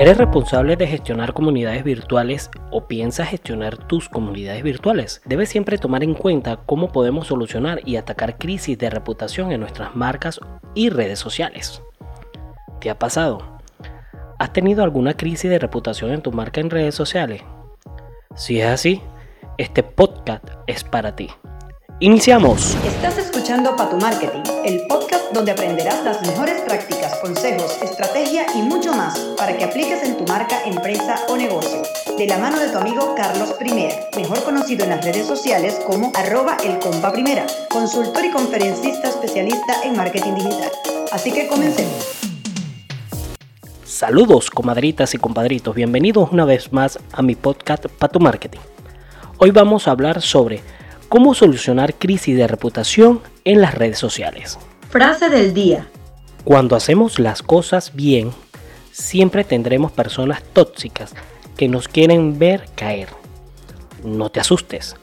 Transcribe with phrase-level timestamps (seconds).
[0.00, 5.20] ¿Eres responsable de gestionar comunidades virtuales o piensas gestionar tus comunidades virtuales?
[5.26, 9.94] Debes siempre tomar en cuenta cómo podemos solucionar y atacar crisis de reputación en nuestras
[9.94, 10.40] marcas
[10.74, 11.82] y redes sociales.
[12.80, 13.60] ¿Te ha pasado?
[14.38, 17.42] ¿Has tenido alguna crisis de reputación en tu marca en redes sociales?
[18.34, 19.02] Si es así,
[19.58, 21.28] este podcast es para ti.
[22.02, 22.74] Iniciamos.
[22.86, 28.92] Estás escuchando Patu Marketing, el podcast donde aprenderás las mejores prácticas, consejos, estrategia y mucho
[28.94, 31.82] más para que apliques en tu marca, empresa o negocio.
[32.16, 36.12] De la mano de tu amigo Carlos Primera, mejor conocido en las redes sociales como
[36.14, 40.70] arroba el compa primera, consultor y conferencista especialista en marketing digital.
[41.12, 42.18] Así que comencemos.
[43.84, 48.60] Saludos comadritas y compadritos, bienvenidos una vez más a mi podcast Patu Marketing.
[49.38, 50.62] Hoy vamos a hablar sobre
[51.08, 54.58] cómo solucionar crisis de reputación en las redes sociales.
[54.88, 55.86] Frase del día.
[56.44, 58.32] Cuando hacemos las cosas bien,
[58.92, 61.14] siempre tendremos personas tóxicas
[61.56, 63.08] que nos quieren ver caer.
[64.04, 64.96] No te asustes.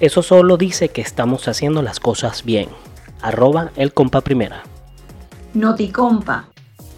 [0.00, 2.68] Eso solo dice que estamos haciendo las cosas bien.
[3.20, 4.62] Arroba el compa primera.
[5.52, 6.48] Noticompa.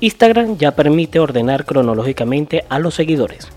[0.00, 3.48] Instagram ya permite ordenar cronológicamente a los seguidores.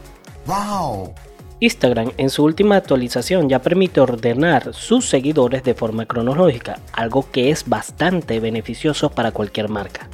[0.46, 1.14] ¡Wow!
[1.62, 7.50] Instagram en su última actualización ya permite ordenar sus seguidores de forma cronológica, algo que
[7.52, 10.08] es bastante beneficioso para cualquier marca.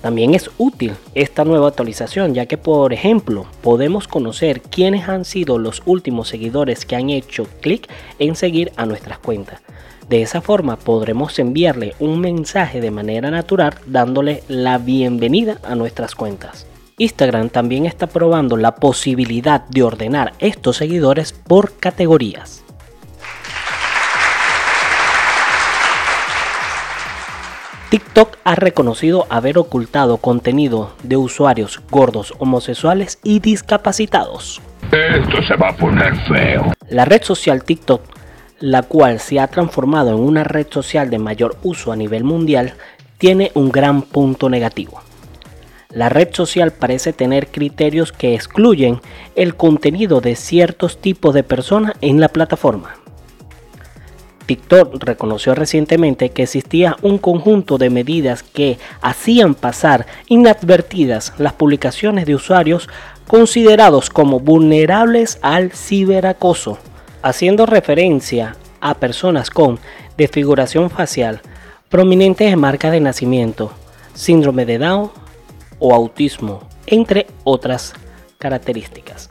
[0.00, 5.58] También es útil esta nueva actualización ya que por ejemplo podemos conocer quiénes han sido
[5.58, 9.60] los últimos seguidores que han hecho clic en seguir a nuestras cuentas.
[10.08, 16.14] De esa forma podremos enviarle un mensaje de manera natural dándole la bienvenida a nuestras
[16.14, 16.66] cuentas.
[16.98, 22.64] Instagram también está probando la posibilidad de ordenar estos seguidores por categorías.
[27.90, 34.62] TikTok ha reconocido haber ocultado contenido de usuarios gordos, homosexuales y discapacitados.
[34.90, 36.72] Esto se va a poner feo.
[36.88, 38.02] La red social TikTok,
[38.60, 42.74] la cual se ha transformado en una red social de mayor uso a nivel mundial,
[43.18, 45.02] tiene un gran punto negativo
[45.94, 49.00] la red social parece tener criterios que excluyen
[49.34, 52.96] el contenido de ciertos tipos de personas en la plataforma.
[54.46, 62.26] TikTok reconoció recientemente que existía un conjunto de medidas que hacían pasar inadvertidas las publicaciones
[62.26, 62.88] de usuarios
[63.26, 66.78] considerados como vulnerables al ciberacoso,
[67.22, 69.78] haciendo referencia a personas con
[70.18, 71.40] desfiguración facial,
[71.88, 73.70] prominentes en marca de nacimiento,
[74.12, 75.21] síndrome de Down
[75.82, 77.92] o autismo, entre otras
[78.38, 79.28] características.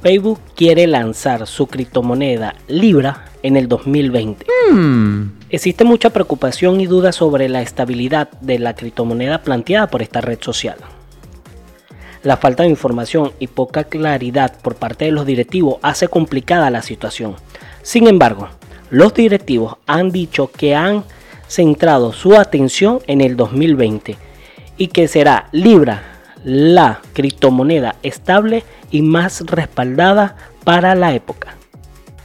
[0.00, 4.46] Facebook quiere lanzar su criptomoneda Libra en el 2020.
[5.50, 10.38] Existe mucha preocupación y duda sobre la estabilidad de la criptomoneda planteada por esta red
[10.40, 10.76] social.
[12.22, 16.82] La falta de información y poca claridad por parte de los directivos hace complicada la
[16.82, 17.34] situación.
[17.82, 18.48] Sin embargo,
[18.90, 21.02] los directivos han dicho que han
[21.48, 24.25] centrado su atención en el 2020
[24.76, 26.02] y que será Libra
[26.44, 31.56] la criptomoneda estable y más respaldada para la época.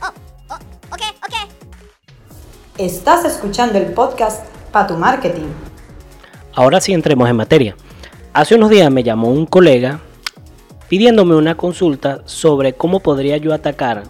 [0.02, 0.12] Oh,
[0.50, 0.58] oh,
[2.78, 5.48] Estás escuchando el podcast para tu marketing.
[6.54, 7.76] Ahora sí entremos en materia.
[8.34, 10.00] Hace unos días me llamó un colega
[10.88, 14.04] pidiéndome una consulta sobre cómo podría yo atacar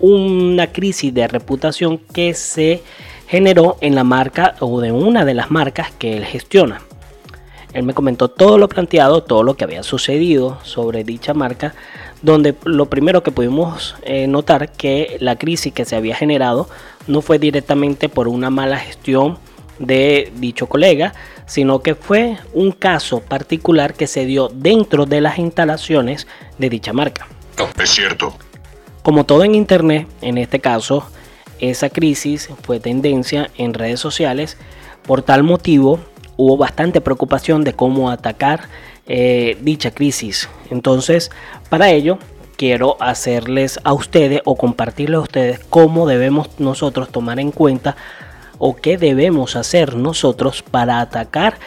[0.00, 2.82] una crisis de reputación que se
[3.26, 6.80] generó en la marca o de una de las marcas que él gestiona.
[7.74, 11.74] Él me comentó todo lo planteado, todo lo que había sucedido sobre dicha marca,
[12.22, 16.68] donde lo primero que pudimos eh, notar que la crisis que se había generado
[17.08, 19.38] no fue directamente por una mala gestión
[19.80, 21.14] de dicho colega,
[21.46, 26.92] sino que fue un caso particular que se dio dentro de las instalaciones de dicha
[26.92, 27.26] marca.
[27.82, 28.34] es cierto.
[29.02, 31.06] Como todo en Internet, en este caso,
[31.58, 34.56] esa crisis fue tendencia en redes sociales.
[35.02, 36.00] Por tal motivo,
[36.36, 38.68] hubo bastante preocupación de cómo atacar
[39.06, 40.48] eh, dicha crisis.
[40.70, 41.30] Entonces,
[41.68, 42.18] para ello,
[42.56, 47.96] quiero hacerles a ustedes o compartirles a ustedes cómo debemos nosotros tomar en cuenta
[48.58, 51.58] o qué debemos hacer nosotros para atacar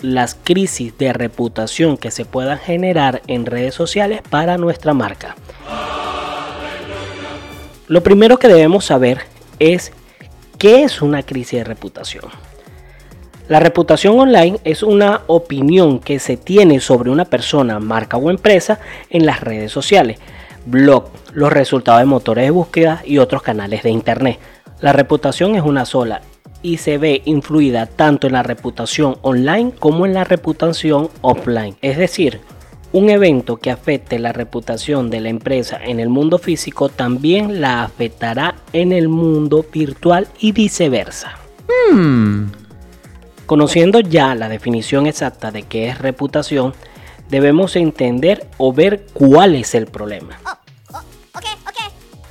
[0.00, 5.36] las crisis de reputación que se puedan generar en redes sociales para nuestra marca.
[7.88, 9.22] Lo primero que debemos saber
[9.58, 9.92] es
[10.58, 12.24] qué es una crisis de reputación.
[13.48, 18.78] La reputación online es una opinión que se tiene sobre una persona, marca o empresa
[19.08, 20.18] en las redes sociales,
[20.66, 24.38] blog, los resultados de motores de búsqueda y otros canales de internet.
[24.82, 26.20] La reputación es una sola
[26.60, 31.74] y se ve influida tanto en la reputación online como en la reputación offline.
[31.80, 32.40] Es decir,
[32.92, 37.82] un evento que afecte la reputación de la empresa en el mundo físico también la
[37.82, 41.38] afectará en el mundo virtual y viceversa.
[41.90, 42.67] Hmm.
[43.48, 46.74] Conociendo ya la definición exacta de qué es reputación,
[47.30, 50.38] debemos entender o ver cuál es el problema.
[50.44, 51.00] Oh, oh,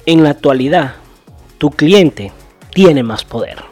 [0.05, 0.93] en la actualidad,
[1.57, 2.31] tu cliente
[2.71, 3.63] tiene más poder.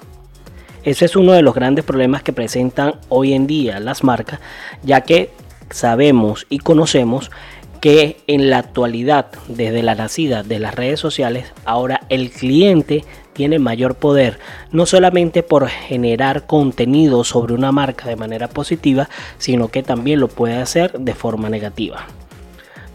[0.84, 4.40] Ese es uno de los grandes problemas que presentan hoy en día las marcas,
[4.82, 5.30] ya que
[5.70, 7.30] sabemos y conocemos
[7.80, 13.60] que en la actualidad, desde la nacida de las redes sociales, ahora el cliente tiene
[13.60, 14.40] mayor poder,
[14.72, 20.30] no solamente por generar contenido sobre una marca de manera positiva, sino que también lo
[20.30, 22.06] puede hacer de forma negativa.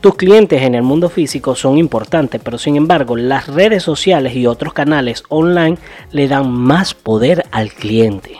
[0.01, 4.47] Tus clientes en el mundo físico son importantes, pero sin embargo las redes sociales y
[4.47, 5.77] otros canales online
[6.11, 8.39] le dan más poder al cliente.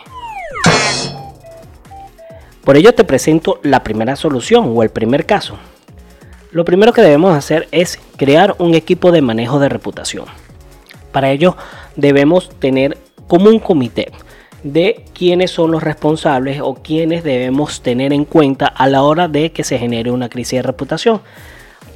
[2.63, 5.57] Por ello te presento la primera solución o el primer caso.
[6.51, 10.25] Lo primero que debemos hacer es crear un equipo de manejo de reputación.
[11.13, 11.55] Para ello
[11.95, 14.11] debemos tener como un comité
[14.61, 19.53] de quiénes son los responsables o quiénes debemos tener en cuenta a la hora de
[19.53, 21.21] que se genere una crisis de reputación.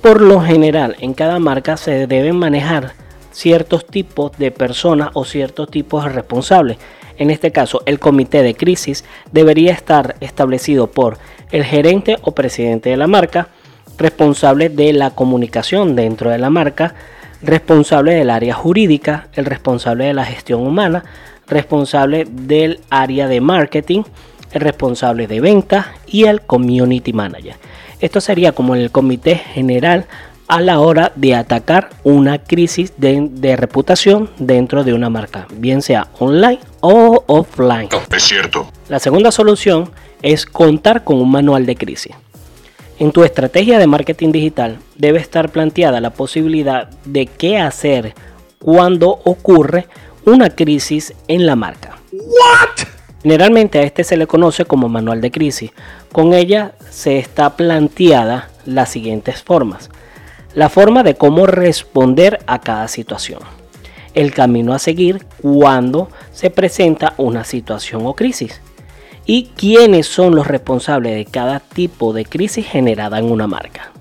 [0.01, 2.93] Por lo general, en cada marca se deben manejar
[3.31, 6.77] ciertos tipos de personas o ciertos tipos de responsables.
[7.17, 9.03] En este caso, el comité de crisis
[9.33, 11.17] debería estar establecido por
[11.51, 13.49] el gerente o presidente de la marca,
[13.97, 16.95] responsable de la comunicación dentro de la marca,
[17.41, 21.03] responsable del área jurídica, el responsable de la gestión humana,
[21.47, 24.03] responsable del área de marketing,
[24.51, 27.55] el responsable de venta y el community manager.
[27.99, 30.05] Esto sería como el comité general
[30.47, 36.07] a la hora de atacar una crisis de, reputación dentro de una marca, bien sea
[36.19, 37.89] online o offline.
[38.15, 38.67] Es cierto.
[38.89, 39.89] La segunda solución
[40.21, 42.13] es contar con un manual de crisis.
[42.97, 48.13] En tu estrategia de marketing digital debe estar planteada la posibilidad de qué hacer
[48.59, 49.87] cuando ocurre
[50.25, 51.97] una crisis en la marca.
[53.21, 55.71] Generalmente a este se le conoce como manual de crisis.
[56.11, 59.89] Con ella se está planteada las siguientes formas
[60.55, 63.41] la forma de cómo responder a cada situación,
[64.13, 68.61] el camino a seguir cuando se presenta una situación o crisis
[69.25, 73.91] y quiénes son los responsables de cada tipo de crisis generada en una marca.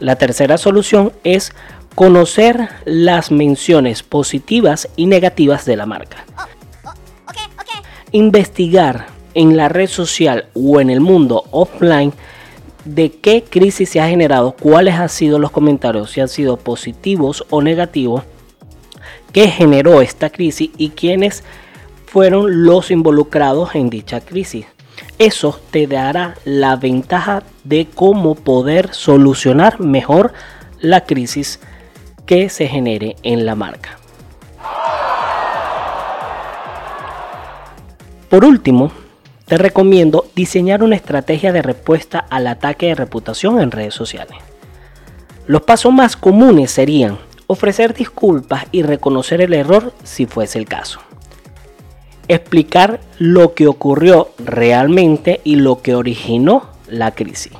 [0.00, 1.52] La tercera solución es
[1.94, 6.24] conocer las menciones positivas y negativas de la marca.
[8.12, 12.12] Investigar en la red social o en el mundo offline
[12.84, 17.44] de qué crisis se ha generado, cuáles han sido los comentarios, si han sido positivos
[17.50, 18.22] o negativos,
[19.32, 21.44] qué generó esta crisis y quiénes
[22.08, 24.64] fueron los involucrados en dicha crisis.
[25.18, 30.32] Eso te dará la ventaja de cómo poder solucionar mejor
[30.80, 31.60] la crisis
[32.24, 33.98] que se genere en la marca.
[38.30, 38.90] Por último,
[39.44, 44.36] te recomiendo diseñar una estrategia de respuesta al ataque de reputación en redes sociales.
[45.46, 51.00] Los pasos más comunes serían ofrecer disculpas y reconocer el error si fuese el caso.
[52.28, 57.52] Explicar lo que ocurrió realmente y lo que originó la crisis.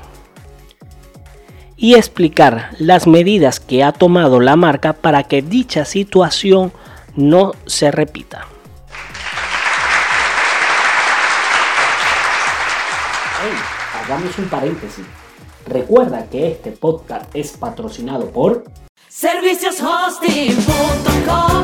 [1.76, 6.72] Y explicar las medidas que ha tomado la marca para que dicha situación
[7.16, 8.46] no se repita.
[14.08, 15.04] hagamos un paréntesis.
[15.66, 18.64] Recuerda que este podcast es patrocinado por
[19.08, 21.57] servicioshosting.com.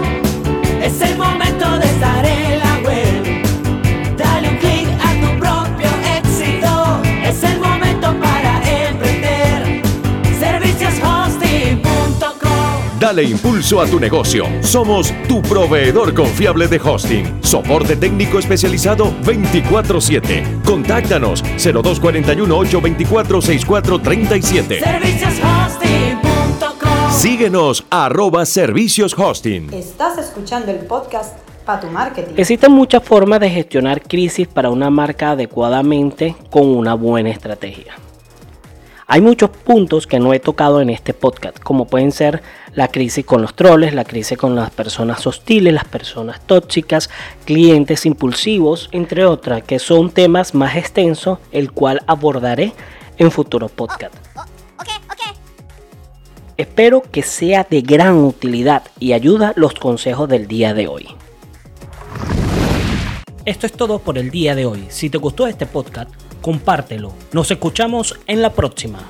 [13.04, 14.46] Dale impulso a tu negocio.
[14.62, 17.42] Somos tu proveedor confiable de hosting.
[17.42, 20.42] Soporte técnico especializado 24/7.
[20.64, 24.80] Contáctanos 0241 824 6437.
[24.80, 27.12] Servicioshosting.com.
[27.12, 29.70] Síguenos arroba servicios hosting.
[29.74, 32.32] Estás escuchando el podcast para tu marketing.
[32.38, 37.96] Existen muchas formas de gestionar crisis para una marca adecuadamente con una buena estrategia.
[39.06, 42.42] Hay muchos puntos que no he tocado en este podcast, como pueden ser
[42.72, 47.10] la crisis con los troles, la crisis con las personas hostiles, las personas tóxicas,
[47.44, 52.72] clientes impulsivos, entre otras, que son temas más extensos, el cual abordaré
[53.18, 54.18] en futuros podcasts.
[56.56, 61.08] Espero que sea de gran utilidad y ayuda los consejos del día de hoy.
[63.44, 64.86] Esto es todo por el día de hoy.
[64.88, 66.10] Si te gustó este podcast,
[66.44, 67.14] compártelo.
[67.32, 69.08] Nos escuchamos en la próxima.